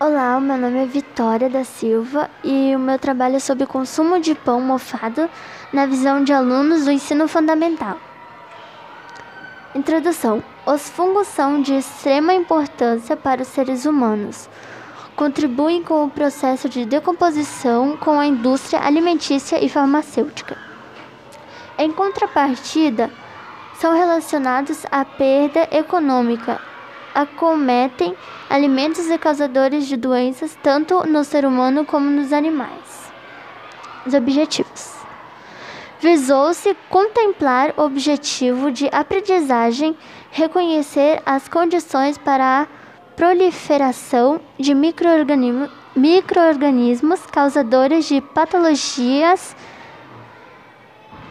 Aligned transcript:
Olá, 0.00 0.40
meu 0.40 0.56
nome 0.56 0.82
é 0.82 0.86
Vitória 0.86 1.48
da 1.48 1.62
Silva 1.62 2.28
e 2.42 2.74
o 2.74 2.80
meu 2.80 2.98
trabalho 2.98 3.36
é 3.36 3.38
sobre 3.38 3.64
consumo 3.64 4.18
de 4.18 4.34
pão 4.34 4.60
mofado 4.60 5.30
na 5.72 5.86
visão 5.86 6.24
de 6.24 6.32
alunos 6.32 6.84
do 6.84 6.90
ensino 6.90 7.28
fundamental. 7.28 7.96
Introdução: 9.72 10.42
Os 10.66 10.90
fungos 10.90 11.28
são 11.28 11.62
de 11.62 11.74
extrema 11.74 12.34
importância 12.34 13.16
para 13.16 13.42
os 13.42 13.46
seres 13.46 13.86
humanos. 13.86 14.48
Contribuem 15.14 15.80
com 15.84 16.04
o 16.04 16.10
processo 16.10 16.68
de 16.68 16.84
decomposição 16.84 17.96
com 17.96 18.18
a 18.18 18.26
indústria 18.26 18.80
alimentícia 18.80 19.64
e 19.64 19.68
farmacêutica. 19.68 20.58
Em 21.78 21.92
contrapartida, 21.92 23.12
são 23.74 23.94
relacionados 23.94 24.84
à 24.90 25.04
perda 25.04 25.68
econômica 25.70 26.60
acometem 27.14 28.16
alimentos 28.50 29.08
e 29.08 29.16
causadores 29.16 29.86
de 29.86 29.96
doenças 29.96 30.58
tanto 30.62 31.06
no 31.06 31.22
ser 31.22 31.46
humano 31.46 31.84
como 31.84 32.10
nos 32.10 32.32
animais. 32.32 33.12
Os 34.04 34.12
objetivos. 34.12 34.92
Visou-se 36.00 36.76
contemplar 36.90 37.72
o 37.76 37.82
objetivo 37.82 38.70
de 38.70 38.88
aprendizagem, 38.92 39.96
reconhecer 40.30 41.22
as 41.24 41.48
condições 41.48 42.18
para 42.18 42.62
a 42.62 42.66
proliferação 43.16 44.40
de 44.58 44.74
microorganismos, 44.74 45.70
microorganismos 45.96 47.24
causadores 47.26 48.06
de 48.06 48.20
patologias 48.20 49.56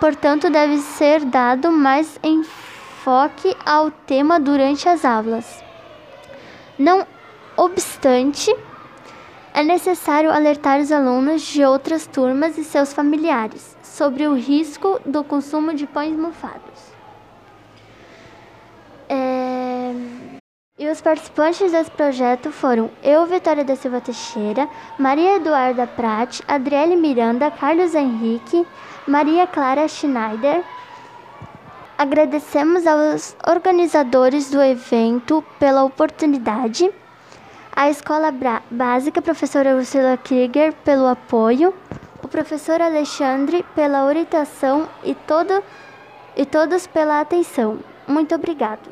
portanto, 0.00 0.50
deve 0.50 0.78
ser 0.78 1.24
dado 1.24 1.70
mais 1.70 2.18
enfoque 2.22 3.56
ao 3.64 3.90
tema 3.90 4.38
durante 4.38 4.88
as 4.88 5.04
aulas. 5.04 5.62
Não 6.78 7.06
obstante, 7.56 8.54
é 9.52 9.64
necessário 9.64 10.30
alertar 10.30 10.80
os 10.80 10.92
alunos 10.92 11.42
de 11.42 11.64
outras 11.64 12.06
turmas 12.06 12.56
e 12.56 12.64
seus 12.64 12.92
familiares 12.92 13.76
sobre 13.82 14.26
o 14.26 14.34
risco 14.34 15.00
do 15.04 15.24
consumo 15.24 15.74
de 15.74 15.86
pães 15.86 16.16
mofados. 16.16 16.97
E 20.78 20.88
os 20.88 21.00
participantes 21.00 21.72
desse 21.72 21.90
projeto 21.90 22.52
foram 22.52 22.88
eu, 23.02 23.26
Vitória 23.26 23.64
da 23.64 23.74
Silva 23.74 24.00
Teixeira, 24.00 24.68
Maria 24.96 25.34
Eduarda 25.34 25.88
Prat, 25.88 26.40
Adriele 26.46 26.94
Miranda, 26.94 27.50
Carlos 27.50 27.96
Henrique, 27.96 28.64
Maria 29.04 29.44
Clara 29.44 29.88
Schneider. 29.88 30.62
Agradecemos 31.98 32.86
aos 32.86 33.34
organizadores 33.44 34.52
do 34.52 34.62
evento 34.62 35.44
pela 35.58 35.82
oportunidade, 35.82 36.88
a 37.74 37.90
Escola 37.90 38.32
Básica, 38.70 39.20
professora 39.20 39.74
Ursula 39.74 40.16
Krieger, 40.16 40.72
pelo 40.84 41.08
apoio, 41.08 41.74
o 42.22 42.28
professor 42.28 42.80
Alexandre 42.80 43.64
pela 43.74 44.04
orientação 44.04 44.88
e, 45.02 45.12
todo, 45.12 45.60
e 46.36 46.46
todos 46.46 46.86
pela 46.86 47.20
atenção. 47.20 47.80
Muito 48.06 48.32
obrigado. 48.32 48.88